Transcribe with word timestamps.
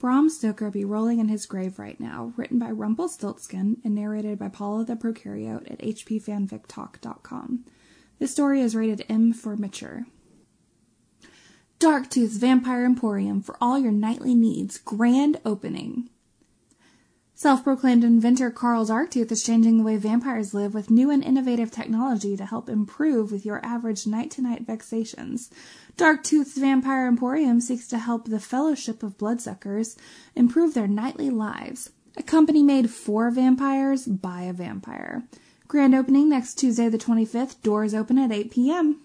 Bram 0.00 0.30
Stoker 0.30 0.70
be 0.70 0.82
rolling 0.82 1.20
in 1.20 1.28
his 1.28 1.44
grave 1.44 1.78
right 1.78 2.00
now, 2.00 2.32
written 2.34 2.58
by 2.58 2.70
Rumpelstiltskin 2.70 3.82
and 3.84 3.94
narrated 3.94 4.38
by 4.38 4.48
Paula 4.48 4.86
the 4.86 4.96
Prokaryote 4.96 5.70
at 5.70 5.78
hpfanfictalk.com. 5.80 7.66
This 8.18 8.32
story 8.32 8.62
is 8.62 8.74
rated 8.74 9.04
M 9.10 9.34
for 9.34 9.56
mature. 9.58 10.06
Darktooth's 11.78 12.38
Vampire 12.38 12.86
Emporium 12.86 13.42
for 13.42 13.58
all 13.60 13.78
your 13.78 13.92
nightly 13.92 14.34
needs. 14.34 14.78
Grand 14.78 15.38
opening. 15.44 16.08
Self-proclaimed 17.40 18.04
inventor 18.04 18.50
Carl 18.50 18.84
Darktooth 18.84 19.32
is 19.32 19.42
changing 19.42 19.78
the 19.78 19.82
way 19.82 19.96
vampires 19.96 20.52
live 20.52 20.74
with 20.74 20.90
new 20.90 21.08
and 21.08 21.24
innovative 21.24 21.70
technology 21.70 22.36
to 22.36 22.44
help 22.44 22.68
improve 22.68 23.32
with 23.32 23.46
your 23.46 23.64
average 23.64 24.06
night-to-night 24.06 24.66
vexations. 24.66 25.48
Darktooth's 25.96 26.58
Vampire 26.58 27.06
Emporium 27.06 27.62
seeks 27.62 27.88
to 27.88 27.96
help 27.96 28.26
the 28.26 28.40
Fellowship 28.40 29.02
of 29.02 29.16
Bloodsuckers 29.16 29.96
improve 30.36 30.74
their 30.74 30.86
nightly 30.86 31.30
lives. 31.30 31.92
A 32.18 32.22
company 32.22 32.62
made 32.62 32.90
for 32.90 33.30
vampires 33.30 34.04
by 34.04 34.42
a 34.42 34.52
vampire. 34.52 35.24
Grand 35.66 35.94
opening 35.94 36.28
next 36.28 36.56
Tuesday 36.56 36.90
the 36.90 36.98
25th. 36.98 37.62
Doors 37.62 37.94
open 37.94 38.18
at 38.18 38.32
8 38.32 38.50
p.m. 38.50 39.00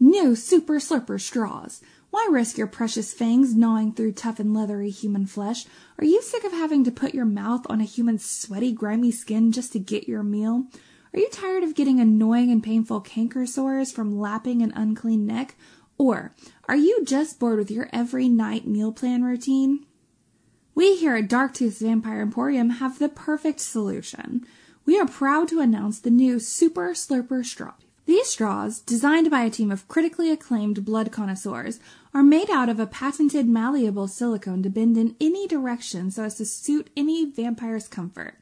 New 0.00 0.34
Super 0.34 0.80
Slurper 0.80 1.20
Straws. 1.20 1.80
Why 2.14 2.28
risk 2.30 2.56
your 2.56 2.68
precious 2.68 3.12
fangs 3.12 3.56
gnawing 3.56 3.92
through 3.94 4.12
tough 4.12 4.38
and 4.38 4.54
leathery 4.54 4.90
human 4.90 5.26
flesh? 5.26 5.66
Are 5.98 6.04
you 6.04 6.22
sick 6.22 6.44
of 6.44 6.52
having 6.52 6.84
to 6.84 6.92
put 6.92 7.12
your 7.12 7.24
mouth 7.24 7.66
on 7.68 7.80
a 7.80 7.84
human's 7.84 8.24
sweaty, 8.24 8.70
grimy 8.70 9.10
skin 9.10 9.50
just 9.50 9.72
to 9.72 9.80
get 9.80 10.06
your 10.06 10.22
meal? 10.22 10.66
Are 11.12 11.18
you 11.18 11.28
tired 11.28 11.64
of 11.64 11.74
getting 11.74 11.98
annoying 11.98 12.52
and 12.52 12.62
painful 12.62 13.00
canker 13.00 13.46
sores 13.46 13.90
from 13.90 14.16
lapping 14.16 14.62
an 14.62 14.72
unclean 14.76 15.26
neck? 15.26 15.56
Or 15.98 16.32
are 16.68 16.76
you 16.76 17.04
just 17.04 17.40
bored 17.40 17.58
with 17.58 17.68
your 17.68 17.90
every 17.92 18.28
night 18.28 18.64
meal 18.64 18.92
plan 18.92 19.24
routine? 19.24 19.84
We 20.72 20.94
here 20.94 21.16
at 21.16 21.28
Darktooth's 21.28 21.80
Vampire 21.80 22.20
Emporium 22.20 22.70
have 22.70 23.00
the 23.00 23.08
perfect 23.08 23.58
solution. 23.58 24.46
We 24.86 25.00
are 25.00 25.08
proud 25.08 25.48
to 25.48 25.58
announce 25.58 25.98
the 25.98 26.10
new 26.12 26.38
Super 26.38 26.90
Slurper 26.90 27.44
Straw. 27.44 27.72
These 28.06 28.28
straws, 28.28 28.80
designed 28.80 29.30
by 29.30 29.44
a 29.44 29.50
team 29.50 29.70
of 29.70 29.88
critically 29.88 30.30
acclaimed 30.30 30.84
blood 30.84 31.10
connoisseurs, 31.10 31.80
are 32.12 32.22
made 32.22 32.50
out 32.50 32.68
of 32.68 32.78
a 32.78 32.86
patented 32.86 33.48
malleable 33.48 34.08
silicone 34.08 34.62
to 34.62 34.70
bend 34.70 34.98
in 34.98 35.16
any 35.20 35.46
direction 35.46 36.10
so 36.10 36.24
as 36.24 36.34
to 36.36 36.44
suit 36.44 36.90
any 36.96 37.24
vampire's 37.24 37.88
comfort. 37.88 38.34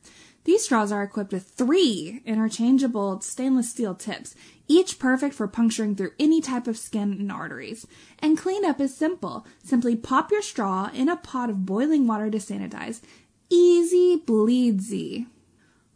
These 0.44 0.64
straws 0.64 0.90
are 0.90 1.04
equipped 1.04 1.32
with 1.32 1.48
three 1.50 2.20
interchangeable 2.26 3.20
stainless 3.20 3.70
steel 3.70 3.94
tips, 3.94 4.34
each 4.66 4.98
perfect 4.98 5.34
for 5.34 5.46
puncturing 5.46 5.94
through 5.94 6.12
any 6.18 6.40
type 6.40 6.66
of 6.66 6.76
skin 6.76 7.12
and 7.12 7.30
arteries. 7.30 7.86
And 8.18 8.36
cleanup 8.36 8.80
is 8.80 8.96
simple. 8.96 9.46
Simply 9.62 9.94
pop 9.94 10.32
your 10.32 10.42
straw 10.42 10.90
in 10.92 11.08
a 11.08 11.16
pot 11.16 11.50
of 11.50 11.64
boiling 11.64 12.08
water 12.08 12.28
to 12.30 12.38
sanitize. 12.38 13.00
Easy 13.48 14.16
bleedsy. 14.16 15.26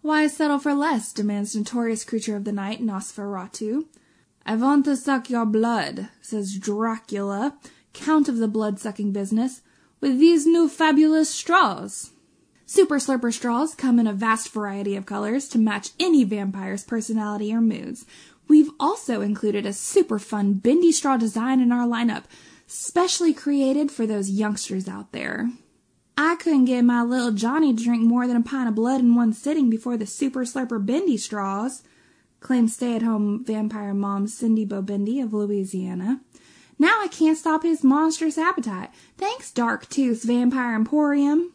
Why 0.07 0.29
settle 0.29 0.61
for 0.61 0.73
less? 0.73 1.13
demands 1.13 1.57
notorious 1.57 2.05
creature 2.05 2.37
of 2.37 2.45
the 2.45 2.53
night 2.53 2.81
Nosferatu. 2.81 3.87
I 4.47 4.55
want 4.55 4.85
to 4.85 4.95
suck 4.95 5.29
your 5.29 5.45
blood, 5.45 6.11
says 6.23 6.57
Dracula, 6.57 7.59
count 7.93 8.29
of 8.29 8.37
the 8.37 8.47
blood-sucking 8.47 9.11
business, 9.11 9.63
with 10.01 10.21
these 10.21 10.47
new 10.47 10.69
fabulous 10.69 11.31
straws. 11.31 12.13
Super 12.67 12.99
Slurper 13.01 13.33
straws 13.33 13.75
come 13.75 13.99
in 13.99 14.07
a 14.07 14.13
vast 14.13 14.53
variety 14.53 14.95
of 14.95 15.07
colors 15.07 15.49
to 15.49 15.59
match 15.59 15.91
any 15.99 16.23
vampire's 16.23 16.85
personality 16.85 17.53
or 17.53 17.61
moods. 17.61 18.07
We've 18.47 18.71
also 18.79 19.23
included 19.23 19.67
a 19.67 19.73
super 19.73 20.21
fun 20.21 20.53
bendy 20.53 20.93
straw 20.93 21.17
design 21.17 21.59
in 21.59 21.73
our 21.73 21.85
lineup, 21.85 22.27
specially 22.69 23.35
created 23.35 23.91
for 23.91 24.07
those 24.07 24.31
youngsters 24.31 24.87
out 24.87 25.11
there. 25.11 25.51
I 26.17 26.37
couldn't 26.37 26.65
get 26.65 26.83
my 26.83 27.03
little 27.03 27.33
Johnny 27.33 27.75
to 27.75 27.85
drink 27.85 28.03
more 28.03 28.27
than 28.27 28.37
a 28.37 28.43
pint 28.43 28.69
of 28.69 28.75
blood 28.75 29.01
in 29.01 29.15
one 29.15 29.33
sitting 29.33 29.69
before 29.69 29.97
the 29.97 30.07
super 30.07 30.45
slurper 30.45 30.85
bendy 30.85 31.17
straws, 31.17 31.83
claimed 32.41 32.71
stay-at-home 32.71 33.45
vampire 33.45 33.93
mom 33.93 34.27
Cindy 34.27 34.65
Bobendy 34.65 35.23
of 35.23 35.35
Louisiana. 35.35 36.21
Now 36.79 37.01
I 37.03 37.09
can't 37.09 37.39
stop 37.39 37.63
his 37.63 37.85
monstrous 37.85 38.39
appetite. 38.39 38.91
Thanks, 39.19 39.51
Dark 39.51 39.87
Darktooth's 39.87 40.25
Vampire 40.25 40.75
Emporium. 40.75 41.53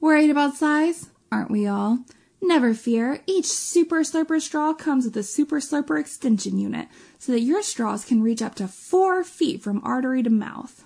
Worried 0.00 0.30
about 0.30 0.56
size? 0.56 1.10
Aren't 1.30 1.50
we 1.50 1.66
all? 1.66 2.04
Never 2.40 2.74
fear, 2.74 3.22
each 3.26 3.46
Super 3.46 4.00
Slurper 4.00 4.40
straw 4.40 4.74
comes 4.74 5.04
with 5.04 5.16
a 5.16 5.22
Super 5.22 5.60
Slurper 5.60 6.00
extension 6.00 6.58
unit, 6.58 6.88
so 7.18 7.32
that 7.32 7.40
your 7.40 7.62
straws 7.62 8.04
can 8.04 8.22
reach 8.22 8.42
up 8.42 8.54
to 8.56 8.66
four 8.66 9.22
feet 9.22 9.62
from 9.62 9.80
artery 9.84 10.22
to 10.22 10.30
mouth. 10.30 10.84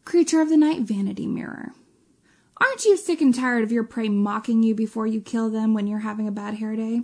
Creature 0.07 0.41
of 0.41 0.49
the 0.49 0.57
Night 0.57 0.81
Vanity 0.81 1.27
Mirror. 1.27 1.73
Aren't 2.61 2.85
you 2.85 2.97
sick 2.97 3.21
and 3.21 3.35
tired 3.35 3.63
of 3.63 3.71
your 3.71 3.85
prey 3.85 4.09
mocking 4.09 4.63
you 4.63 4.75
before 4.75 5.07
you 5.07 5.21
kill 5.21 5.49
them 5.49 5.75
when 5.75 5.87
you're 5.87 6.01
having 6.01 6.27
a 6.27 6.33
bad 6.33 6.55
hair 6.55 6.75
day? 6.75 7.03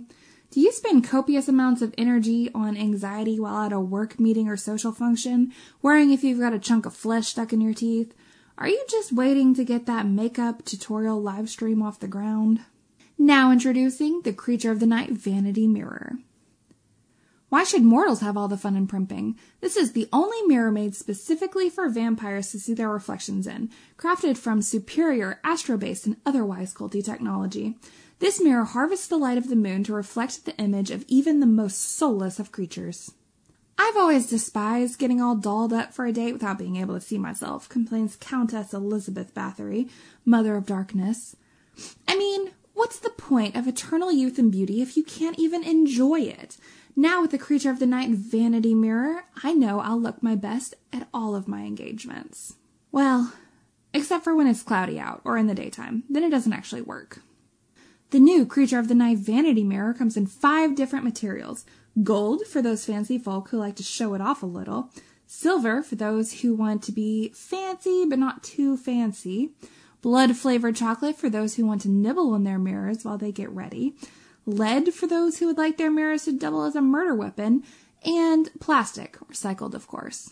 Do 0.51 0.59
you 0.59 0.71
spend 0.71 1.03
copious 1.03 1.47
amounts 1.47 1.81
of 1.81 1.93
energy 1.97 2.49
on 2.53 2.77
anxiety 2.77 3.39
while 3.39 3.63
at 3.63 3.73
a 3.73 3.79
work 3.79 4.19
meeting 4.19 4.47
or 4.47 4.57
social 4.57 4.91
function, 4.91 5.53
worrying 5.81 6.11
if 6.11 6.23
you've 6.23 6.39
got 6.39 6.53
a 6.53 6.59
chunk 6.59 6.85
of 6.85 6.93
flesh 6.93 7.27
stuck 7.27 7.51
in 7.51 7.61
your 7.61 7.73
teeth? 7.73 8.13
Are 8.57 8.69
you 8.69 8.85
just 8.89 9.11
waiting 9.11 9.53
to 9.55 9.65
get 9.65 9.85
that 9.85 10.05
makeup 10.05 10.63
tutorial 10.63 11.21
live 11.21 11.49
stream 11.49 11.81
off 11.81 11.99
the 11.99 12.07
ground? 12.07 12.61
Now 13.17 13.51
introducing 13.51 14.21
the 14.21 14.33
Creature 14.33 14.71
of 14.71 14.79
the 14.79 14.85
Night 14.85 15.11
Vanity 15.11 15.67
Mirror. 15.67 16.19
Why 17.55 17.63
should 17.63 17.83
mortals 17.83 18.19
have 18.19 18.35
all 18.35 18.49
the 18.49 18.57
fun 18.57 18.75
in 18.75 18.85
primping? 18.85 19.39
This 19.61 19.77
is 19.77 19.93
the 19.93 20.09
only 20.11 20.41
mirror 20.41 20.71
made 20.71 20.93
specifically 20.93 21.69
for 21.69 21.87
vampires 21.87 22.51
to 22.51 22.59
see 22.59 22.73
their 22.73 22.89
reflections 22.89 23.47
in, 23.47 23.69
crafted 23.97 24.37
from 24.37 24.61
superior 24.61 25.39
astro-based 25.41 26.05
and 26.05 26.17
otherwise 26.25 26.73
culty 26.73 27.01
technology. 27.01 27.77
This 28.19 28.41
mirror 28.41 28.65
harvests 28.65 29.07
the 29.07 29.15
light 29.15 29.37
of 29.37 29.47
the 29.47 29.55
moon 29.55 29.85
to 29.85 29.93
reflect 29.93 30.43
the 30.43 30.57
image 30.57 30.91
of 30.91 31.05
even 31.07 31.39
the 31.39 31.45
most 31.45 31.77
soulless 31.77 32.39
of 32.39 32.51
creatures. 32.51 33.13
I've 33.79 33.95
always 33.95 34.29
despised 34.29 34.99
getting 34.99 35.21
all 35.21 35.37
dolled 35.37 35.71
up 35.71 35.93
for 35.93 36.05
a 36.05 36.11
date 36.11 36.33
without 36.33 36.57
being 36.57 36.75
able 36.75 36.95
to 36.95 36.99
see 36.99 37.17
myself, 37.17 37.69
complains 37.69 38.17
Countess 38.17 38.73
Elizabeth 38.73 39.33
Bathory, 39.33 39.89
Mother 40.25 40.57
of 40.57 40.65
Darkness. 40.65 41.37
I 42.05 42.17
mean, 42.17 42.51
point 43.25 43.55
of 43.55 43.67
eternal 43.67 44.11
youth 44.11 44.37
and 44.37 44.51
beauty 44.51 44.81
if 44.81 44.95
you 44.95 45.03
can't 45.03 45.39
even 45.39 45.63
enjoy 45.63 46.21
it? 46.21 46.57
Now 46.95 47.21
with 47.21 47.31
the 47.31 47.37
Creature 47.37 47.71
of 47.71 47.79
the 47.79 47.87
Night 47.87 48.11
vanity 48.11 48.75
mirror, 48.75 49.25
I 49.43 49.53
know 49.53 49.79
I'll 49.79 49.99
look 49.99 50.21
my 50.21 50.35
best 50.35 50.75
at 50.93 51.07
all 51.13 51.35
of 51.35 51.47
my 51.47 51.61
engagements. 51.61 52.55
Well, 52.91 53.33
except 53.93 54.23
for 54.23 54.35
when 54.35 54.47
it's 54.47 54.61
cloudy 54.61 54.99
out 54.99 55.21
or 55.23 55.37
in 55.37 55.47
the 55.47 55.55
daytime. 55.55 56.03
Then 56.09 56.23
it 56.23 56.29
doesn't 56.29 56.53
actually 56.53 56.83
work. 56.83 57.21
The 58.11 58.19
new 58.19 58.45
Creature 58.45 58.79
of 58.79 58.87
the 58.87 58.95
Night 58.95 59.17
vanity 59.17 59.63
mirror 59.63 59.93
comes 59.93 60.15
in 60.15 60.27
five 60.27 60.75
different 60.75 61.03
materials. 61.03 61.65
Gold 62.03 62.45
for 62.45 62.61
those 62.61 62.85
fancy 62.85 63.17
folk 63.17 63.49
who 63.49 63.57
like 63.57 63.75
to 63.77 63.83
show 63.83 64.13
it 64.13 64.21
off 64.21 64.43
a 64.43 64.45
little. 64.45 64.91
Silver 65.25 65.81
for 65.81 65.95
those 65.95 66.41
who 66.41 66.53
want 66.53 66.83
to 66.83 66.91
be 66.91 67.29
fancy 67.29 68.05
but 68.07 68.19
not 68.19 68.43
too 68.43 68.77
fancy. 68.77 69.51
Blood 70.05 70.37
flavored 70.37 70.75
chocolate 70.75 71.15
for 71.15 71.31
those 71.31 71.55
who 71.55 71.65
want 71.65 71.81
to 71.81 71.89
nibble 71.89 72.31
on 72.35 72.43
their 72.43 72.59
mirrors 72.59 73.03
while 73.03 73.17
they 73.17 73.31
get 73.31 73.49
ready 73.49 73.95
lead 74.45 74.93
for 74.93 75.07
those 75.07 75.39
who 75.39 75.47
would 75.47 75.57
like 75.57 75.77
their 75.77 75.89
mirrors 75.89 76.25
to 76.25 76.31
double 76.31 76.63
as 76.63 76.75
a 76.75 76.81
murder 76.81 77.15
weapon, 77.15 77.63
and 78.05 78.51
plastic, 78.59 79.17
recycled 79.21 79.73
of 79.73 79.87
course. 79.87 80.31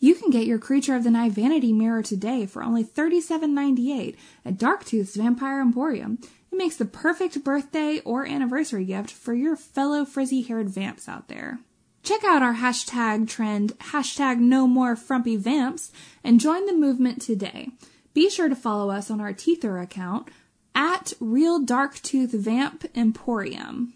You 0.00 0.16
can 0.16 0.30
get 0.30 0.46
your 0.46 0.58
Creature 0.58 0.96
of 0.96 1.04
the 1.04 1.12
Night 1.12 1.30
Vanity 1.30 1.72
Mirror 1.72 2.02
today 2.02 2.44
for 2.44 2.64
only 2.64 2.82
$37.98 2.82 4.16
at 4.44 4.58
Darktooth's 4.58 5.14
Vampire 5.14 5.60
Emporium. 5.60 6.18
It 6.50 6.56
makes 6.56 6.76
the 6.76 6.84
perfect 6.84 7.44
birthday 7.44 8.00
or 8.00 8.26
anniversary 8.26 8.84
gift 8.84 9.12
for 9.12 9.32
your 9.32 9.54
fellow 9.54 10.04
frizzy-haired 10.04 10.70
vamps 10.70 11.08
out 11.08 11.28
there. 11.28 11.60
Check 12.02 12.24
out 12.24 12.42
our 12.42 12.54
hashtag 12.54 13.28
trend, 13.28 13.78
hashtag 13.78 14.40
no 14.40 14.66
more 14.66 14.96
frumpy 14.96 15.36
vamps, 15.36 15.92
and 16.24 16.40
join 16.40 16.66
the 16.66 16.74
movement 16.74 17.22
today. 17.22 17.70
Be 18.14 18.30
sure 18.30 18.48
to 18.48 18.54
follow 18.54 18.90
us 18.90 19.10
on 19.10 19.20
our 19.20 19.32
Teether 19.32 19.82
account 19.82 20.28
at 20.72 21.14
Real 21.18 21.58
Dark 21.58 22.00
Tooth 22.00 22.30
Vamp 22.30 22.84
Emporium. 22.94 23.94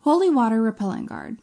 Holy 0.00 0.28
Water 0.28 0.60
Repellent 0.60 1.08
Guard. 1.08 1.38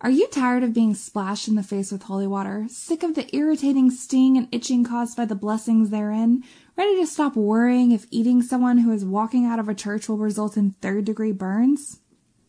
Are 0.00 0.10
you 0.10 0.26
tired 0.26 0.64
of 0.64 0.74
being 0.74 0.96
splashed 0.96 1.46
in 1.46 1.54
the 1.54 1.62
face 1.62 1.92
with 1.92 2.02
holy 2.02 2.26
water? 2.26 2.66
Sick 2.68 3.04
of 3.04 3.14
the 3.14 3.32
irritating 3.34 3.88
sting 3.92 4.36
and 4.36 4.48
itching 4.50 4.82
caused 4.82 5.16
by 5.16 5.24
the 5.24 5.36
blessings 5.36 5.90
therein? 5.90 6.42
Ready 6.76 6.96
to 6.96 7.06
stop 7.06 7.36
worrying 7.36 7.92
if 7.92 8.08
eating 8.10 8.42
someone 8.42 8.78
who 8.78 8.90
is 8.90 9.04
walking 9.04 9.46
out 9.46 9.60
of 9.60 9.68
a 9.68 9.76
church 9.76 10.08
will 10.08 10.18
result 10.18 10.56
in 10.56 10.72
third 10.72 11.04
degree 11.04 11.30
burns? 11.30 12.00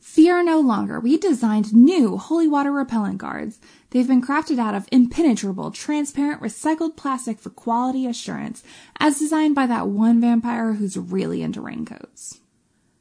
Fear 0.03 0.43
no 0.43 0.59
longer. 0.59 0.99
We 0.99 1.17
designed 1.17 1.73
new 1.73 2.17
holy 2.17 2.45
water 2.45 2.73
repellent 2.73 3.19
guards. 3.19 3.59
They've 3.89 4.07
been 4.07 4.21
crafted 4.21 4.59
out 4.59 4.75
of 4.75 4.87
impenetrable, 4.91 5.71
transparent, 5.71 6.41
recycled 6.41 6.97
plastic 6.97 7.39
for 7.39 7.49
quality 7.49 8.05
assurance, 8.05 8.63
as 8.99 9.17
designed 9.17 9.55
by 9.55 9.65
that 9.67 9.87
one 9.87 10.19
vampire 10.19 10.73
who's 10.73 10.97
really 10.97 11.41
into 11.41 11.61
raincoats. 11.61 12.41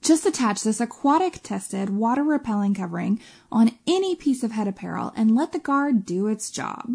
Just 0.00 0.25
attach 0.25 0.62
this 0.62 0.81
aquatic 0.81 1.43
tested 1.43 1.90
water 1.90 2.22
repelling 2.22 2.72
covering 2.72 3.20
on 3.50 3.72
any 3.84 4.14
piece 4.14 4.44
of 4.44 4.52
head 4.52 4.69
apparel 4.69 5.12
and 5.16 5.34
let 5.34 5.50
the 5.50 5.58
guard 5.58 6.06
do 6.06 6.28
its 6.28 6.52
job. 6.52 6.88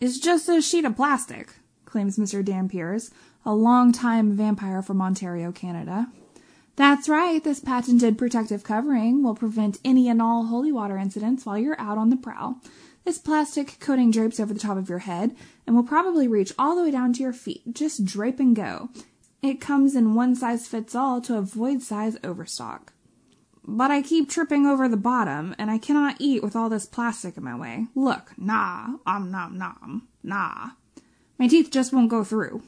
It's 0.00 0.20
just 0.20 0.48
a 0.48 0.62
sheet 0.62 0.84
of 0.84 0.94
plastic, 0.94 1.52
claims 1.84 2.16
Mr. 2.16 2.44
Dampiers, 2.44 3.10
a 3.44 3.52
long-time 3.52 4.36
vampire 4.36 4.82
from 4.82 5.02
Ontario, 5.02 5.50
Canada. 5.50 6.12
That's 6.76 7.08
right, 7.08 7.42
this 7.42 7.60
patented 7.60 8.16
protective 8.16 8.64
covering 8.64 9.22
will 9.22 9.34
prevent 9.34 9.78
any 9.84 10.08
and 10.08 10.22
all 10.22 10.46
holy 10.46 10.72
water 10.72 10.96
incidents 10.96 11.44
while 11.44 11.58
you're 11.58 11.80
out 11.80 11.98
on 11.98 12.10
the 12.10 12.16
prowl. 12.16 12.60
This 13.04 13.18
plastic 13.18 13.78
coating 13.80 14.10
drapes 14.10 14.40
over 14.40 14.54
the 14.54 14.60
top 14.60 14.78
of 14.78 14.88
your 14.88 15.00
head 15.00 15.34
and 15.66 15.76
will 15.76 15.82
probably 15.82 16.28
reach 16.28 16.52
all 16.58 16.76
the 16.76 16.82
way 16.82 16.90
down 16.90 17.12
to 17.14 17.22
your 17.22 17.32
feet. 17.32 17.74
Just 17.74 18.04
drape 18.04 18.40
and 18.40 18.54
go. 18.56 18.88
It 19.42 19.60
comes 19.60 19.96
in 19.96 20.14
one 20.14 20.36
size 20.36 20.68
fits 20.68 20.94
all 20.94 21.20
to 21.22 21.36
avoid 21.36 21.82
size 21.82 22.16
overstock. 22.22 22.92
But 23.64 23.90
I 23.90 24.02
keep 24.02 24.28
tripping 24.28 24.66
over 24.66 24.88
the 24.88 24.96
bottom, 24.96 25.54
and 25.58 25.70
I 25.70 25.78
cannot 25.78 26.16
eat 26.18 26.42
with 26.42 26.56
all 26.56 26.68
this 26.68 26.86
plastic 26.86 27.36
in 27.36 27.44
my 27.44 27.56
way. 27.56 27.86
Look, 27.94 28.32
nah, 28.36 28.96
om 29.06 29.30
nom 29.30 29.56
nom, 29.58 30.08
nah. 30.22 30.70
My 31.38 31.48
teeth 31.48 31.70
just 31.70 31.92
won't 31.92 32.10
go 32.10 32.24
through. 32.24 32.62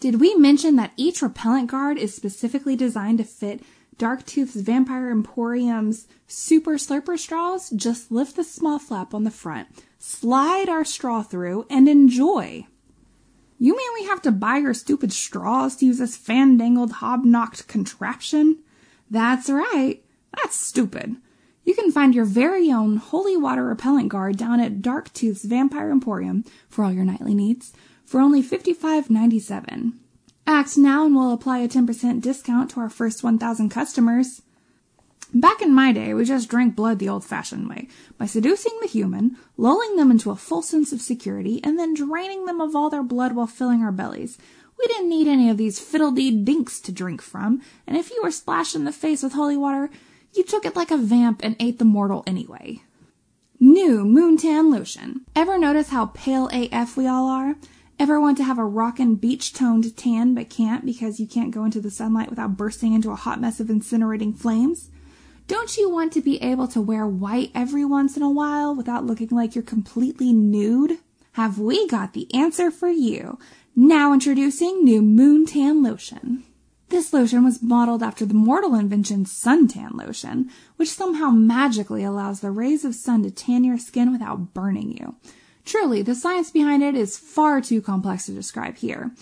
Did 0.00 0.18
we 0.18 0.34
mention 0.34 0.76
that 0.76 0.94
each 0.96 1.20
repellent 1.20 1.70
guard 1.70 1.98
is 1.98 2.16
specifically 2.16 2.74
designed 2.74 3.18
to 3.18 3.24
fit 3.24 3.62
Darktooth's 3.98 4.56
Vampire 4.56 5.10
Emporium's 5.10 6.08
Super 6.26 6.72
Slurper 6.72 7.18
straws? 7.18 7.68
Just 7.68 8.10
lift 8.10 8.36
the 8.36 8.42
small 8.42 8.78
flap 8.78 9.12
on 9.12 9.24
the 9.24 9.30
front, 9.30 9.68
slide 9.98 10.70
our 10.70 10.86
straw 10.86 11.22
through, 11.22 11.66
and 11.68 11.86
enjoy. 11.86 12.66
You 13.58 13.76
mean 13.76 13.88
we 13.92 14.06
have 14.06 14.22
to 14.22 14.32
buy 14.32 14.56
your 14.56 14.72
stupid 14.72 15.12
straws 15.12 15.76
to 15.76 15.86
use 15.86 15.98
this 15.98 16.16
fandangled 16.16 16.92
hobnocked 16.92 17.68
contraption? 17.68 18.60
That's 19.10 19.50
right. 19.50 20.02
That's 20.34 20.56
stupid. 20.56 21.16
You 21.64 21.74
can 21.74 21.92
find 21.92 22.14
your 22.14 22.24
very 22.24 22.72
own 22.72 22.96
holy 22.96 23.36
water 23.36 23.66
repellent 23.66 24.08
guard 24.08 24.38
down 24.38 24.60
at 24.60 24.80
Darktooth's 24.80 25.44
Vampire 25.44 25.90
Emporium 25.90 26.46
for 26.70 26.86
all 26.86 26.92
your 26.92 27.04
nightly 27.04 27.34
needs 27.34 27.74
for 28.10 28.18
only 28.18 28.42
$55.97. 28.42 29.92
Act 30.44 30.76
now 30.76 31.06
and 31.06 31.14
we'll 31.14 31.32
apply 31.32 31.58
a 31.60 31.68
10% 31.68 32.20
discount 32.20 32.68
to 32.68 32.80
our 32.80 32.90
first 32.90 33.22
1,000 33.22 33.68
customers. 33.68 34.42
Back 35.32 35.62
in 35.62 35.72
my 35.72 35.92
day, 35.92 36.12
we 36.12 36.24
just 36.24 36.48
drank 36.48 36.74
blood 36.74 36.98
the 36.98 37.08
old 37.08 37.24
fashioned 37.24 37.68
way, 37.68 37.86
by 38.18 38.26
seducing 38.26 38.76
the 38.80 38.88
human, 38.88 39.36
lulling 39.56 39.94
them 39.94 40.10
into 40.10 40.32
a 40.32 40.36
full 40.36 40.60
sense 40.60 40.92
of 40.92 41.00
security, 41.00 41.60
and 41.62 41.78
then 41.78 41.94
draining 41.94 42.46
them 42.46 42.60
of 42.60 42.74
all 42.74 42.90
their 42.90 43.04
blood 43.04 43.36
while 43.36 43.46
filling 43.46 43.80
our 43.80 43.92
bellies. 43.92 44.38
We 44.76 44.88
didn't 44.88 45.08
need 45.08 45.28
any 45.28 45.48
of 45.48 45.56
these 45.56 45.78
fiddle-dee 45.78 46.42
dinks 46.42 46.80
to 46.80 46.90
drink 46.90 47.22
from, 47.22 47.62
and 47.86 47.96
if 47.96 48.10
you 48.10 48.20
were 48.24 48.32
splashed 48.32 48.74
in 48.74 48.86
the 48.86 48.92
face 48.92 49.22
with 49.22 49.34
holy 49.34 49.56
water, 49.56 49.88
you 50.34 50.42
took 50.42 50.64
it 50.64 50.74
like 50.74 50.90
a 50.90 50.96
vamp 50.96 51.42
and 51.44 51.54
ate 51.60 51.78
the 51.78 51.84
mortal 51.84 52.24
anyway. 52.26 52.82
New 53.60 54.04
Moontan 54.04 54.72
Lotion. 54.72 55.20
Ever 55.36 55.56
notice 55.56 55.90
how 55.90 56.06
pale 56.06 56.48
AF 56.52 56.96
we 56.96 57.06
all 57.06 57.28
are? 57.28 57.54
Ever 58.00 58.18
want 58.18 58.38
to 58.38 58.44
have 58.44 58.58
a 58.58 58.64
rockin' 58.64 59.16
beach 59.16 59.52
toned 59.52 59.94
tan 59.94 60.32
but 60.32 60.48
can't 60.48 60.86
because 60.86 61.20
you 61.20 61.26
can't 61.26 61.50
go 61.50 61.66
into 61.66 61.82
the 61.82 61.90
sunlight 61.90 62.30
without 62.30 62.56
bursting 62.56 62.94
into 62.94 63.10
a 63.10 63.14
hot 63.14 63.38
mess 63.38 63.60
of 63.60 63.66
incinerating 63.66 64.34
flames? 64.34 64.88
Don't 65.48 65.76
you 65.76 65.90
want 65.90 66.10
to 66.14 66.22
be 66.22 66.40
able 66.42 66.66
to 66.68 66.80
wear 66.80 67.06
white 67.06 67.50
every 67.54 67.84
once 67.84 68.16
in 68.16 68.22
a 68.22 68.30
while 68.30 68.74
without 68.74 69.04
looking 69.04 69.28
like 69.28 69.54
you're 69.54 69.62
completely 69.62 70.32
nude? 70.32 70.96
Have 71.32 71.58
we 71.58 71.86
got 71.88 72.14
the 72.14 72.32
answer 72.32 72.70
for 72.70 72.88
you? 72.88 73.38
Now 73.76 74.14
introducing 74.14 74.82
new 74.82 75.02
Moon 75.02 75.44
Tan 75.44 75.82
Lotion. 75.82 76.44
This 76.88 77.12
lotion 77.12 77.44
was 77.44 77.62
modeled 77.62 78.02
after 78.02 78.24
the 78.24 78.32
mortal 78.32 78.76
invention 78.76 79.26
suntan 79.26 79.92
lotion, 79.92 80.48
which 80.76 80.88
somehow 80.88 81.28
magically 81.28 82.02
allows 82.02 82.40
the 82.40 82.50
rays 82.50 82.82
of 82.86 82.94
sun 82.94 83.24
to 83.24 83.30
tan 83.30 83.62
your 83.62 83.76
skin 83.76 84.10
without 84.10 84.54
burning 84.54 84.96
you. 84.96 85.16
Truly, 85.70 86.02
the 86.02 86.16
science 86.16 86.50
behind 86.50 86.82
it 86.82 86.96
is 86.96 87.16
far 87.16 87.60
too 87.60 87.80
complex 87.80 88.26
to 88.26 88.32
describe 88.32 88.78
here. 88.78 89.12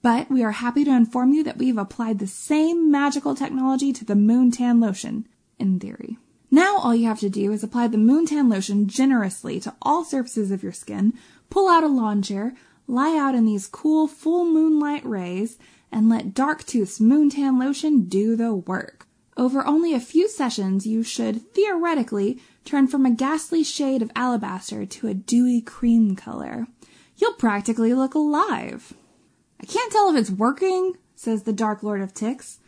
But 0.00 0.30
we 0.30 0.42
are 0.42 0.52
happy 0.52 0.82
to 0.84 0.90
inform 0.90 1.34
you 1.34 1.44
that 1.44 1.58
we've 1.58 1.76
applied 1.76 2.18
the 2.18 2.26
same 2.26 2.90
magical 2.90 3.34
technology 3.34 3.92
to 3.92 4.06
the 4.06 4.14
Moon 4.14 4.50
Tan 4.50 4.80
lotion, 4.80 5.28
in 5.58 5.78
theory. 5.78 6.16
Now 6.50 6.78
all 6.78 6.94
you 6.94 7.06
have 7.08 7.20
to 7.20 7.28
do 7.28 7.52
is 7.52 7.62
apply 7.62 7.88
the 7.88 7.98
Moon 7.98 8.24
Tan 8.24 8.48
lotion 8.48 8.88
generously 8.88 9.60
to 9.60 9.74
all 9.82 10.02
surfaces 10.02 10.50
of 10.50 10.62
your 10.62 10.72
skin, 10.72 11.12
pull 11.50 11.68
out 11.68 11.84
a 11.84 11.88
lawn 11.88 12.22
chair, 12.22 12.54
lie 12.86 13.14
out 13.14 13.34
in 13.34 13.44
these 13.44 13.66
cool 13.66 14.08
full 14.08 14.46
moonlight 14.46 15.04
rays, 15.04 15.58
and 15.92 16.08
let 16.08 16.32
Darktooth's 16.32 17.00
Moon 17.00 17.28
Tan 17.28 17.58
lotion 17.58 18.04
do 18.04 18.34
the 18.34 18.54
work. 18.54 19.07
Over 19.38 19.64
only 19.64 19.94
a 19.94 20.00
few 20.00 20.28
sessions, 20.28 20.84
you 20.84 21.04
should 21.04 21.54
theoretically 21.54 22.40
turn 22.64 22.88
from 22.88 23.06
a 23.06 23.10
ghastly 23.10 23.62
shade 23.62 24.02
of 24.02 24.10
alabaster 24.16 24.84
to 24.84 25.06
a 25.06 25.14
dewy 25.14 25.60
cream 25.60 26.16
color. 26.16 26.66
You'll 27.16 27.34
practically 27.34 27.94
look 27.94 28.14
alive. 28.14 28.94
I 29.62 29.66
can't 29.66 29.92
tell 29.92 30.10
if 30.10 30.16
it's 30.16 30.30
working, 30.30 30.96
says 31.14 31.44
the 31.44 31.52
Dark 31.52 31.84
Lord 31.84 32.02
of 32.02 32.12
Ticks, 32.12 32.58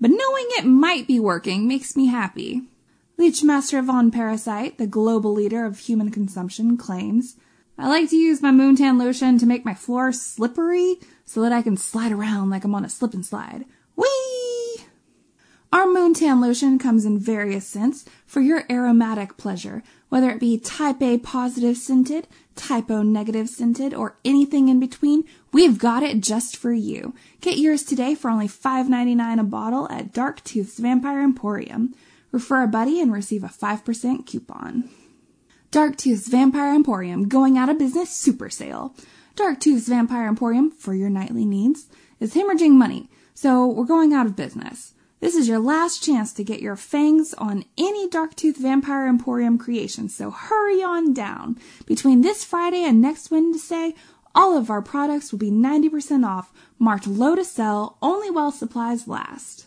but 0.00 0.10
knowing 0.10 0.46
it 0.52 0.64
might 0.64 1.06
be 1.06 1.20
working 1.20 1.68
makes 1.68 1.94
me 1.94 2.06
happy. 2.06 2.62
Leechmaster 3.18 3.84
Von 3.84 4.10
Parasite, 4.10 4.78
the 4.78 4.86
global 4.86 5.34
leader 5.34 5.66
of 5.66 5.78
human 5.78 6.10
consumption, 6.10 6.78
claims, 6.78 7.36
I 7.76 7.88
like 7.88 8.08
to 8.10 8.16
use 8.16 8.40
my 8.40 8.50
Moontan 8.50 8.98
lotion 8.98 9.36
to 9.38 9.46
make 9.46 9.64
my 9.64 9.74
floor 9.74 10.10
slippery 10.10 11.00
so 11.26 11.42
that 11.42 11.52
I 11.52 11.60
can 11.60 11.76
slide 11.76 12.12
around 12.12 12.48
like 12.48 12.64
I'm 12.64 12.74
on 12.74 12.84
a 12.84 12.88
slip 12.88 13.12
and 13.12 13.26
slide. 13.26 13.66
Whee! 13.94 14.33
Our 15.74 15.86
Moontan 15.86 16.40
lotion 16.40 16.78
comes 16.78 17.04
in 17.04 17.18
various 17.18 17.66
scents 17.66 18.04
for 18.28 18.40
your 18.40 18.62
aromatic 18.70 19.36
pleasure, 19.36 19.82
whether 20.08 20.30
it 20.30 20.38
be 20.38 20.56
type 20.56 21.02
A 21.02 21.18
positive 21.18 21.76
scented, 21.76 22.28
type 22.54 22.92
O 22.92 23.02
negative 23.02 23.48
scented, 23.48 23.92
or 23.92 24.16
anything 24.24 24.68
in 24.68 24.78
between, 24.78 25.24
we've 25.52 25.76
got 25.76 26.04
it 26.04 26.20
just 26.20 26.56
for 26.56 26.72
you. 26.72 27.12
Get 27.40 27.58
yours 27.58 27.82
today 27.82 28.14
for 28.14 28.30
only 28.30 28.46
$5.99 28.46 29.40
a 29.40 29.42
bottle 29.42 29.88
at 29.90 30.12
Darktooth's 30.12 30.78
Vampire 30.78 31.20
Emporium. 31.20 31.92
Refer 32.30 32.62
a 32.62 32.68
buddy 32.68 33.00
and 33.00 33.12
receive 33.12 33.42
a 33.42 33.48
5% 33.48 34.26
coupon. 34.26 34.88
Darktooth's 35.72 36.28
Vampire 36.28 36.72
Emporium 36.72 37.26
going 37.26 37.58
out 37.58 37.68
of 37.68 37.80
business 37.80 38.10
super 38.10 38.48
sale. 38.48 38.94
Darktooth's 39.34 39.88
Vampire 39.88 40.28
Emporium 40.28 40.70
for 40.70 40.94
your 40.94 41.10
nightly 41.10 41.44
needs 41.44 41.88
is 42.20 42.34
hemorrhaging 42.34 42.74
money, 42.74 43.10
so 43.34 43.66
we're 43.66 43.84
going 43.84 44.14
out 44.14 44.26
of 44.26 44.36
business. 44.36 44.94
This 45.24 45.36
is 45.36 45.48
your 45.48 45.58
last 45.58 46.04
chance 46.04 46.34
to 46.34 46.44
get 46.44 46.60
your 46.60 46.76
fangs 46.76 47.32
on 47.32 47.64
any 47.78 48.06
Darktooth 48.10 48.58
Vampire 48.58 49.06
Emporium 49.06 49.56
creation, 49.56 50.10
so 50.10 50.30
hurry 50.30 50.82
on 50.82 51.14
down. 51.14 51.56
Between 51.86 52.20
this 52.20 52.44
Friday 52.44 52.84
and 52.84 53.00
next 53.00 53.30
Wednesday, 53.30 53.94
all 54.34 54.54
of 54.54 54.68
our 54.68 54.82
products 54.82 55.32
will 55.32 55.38
be 55.38 55.50
90% 55.50 56.26
off, 56.26 56.52
marked 56.78 57.06
low 57.06 57.34
to 57.36 57.42
sell, 57.42 57.96
only 58.02 58.28
while 58.28 58.52
supplies 58.52 59.08
last. 59.08 59.66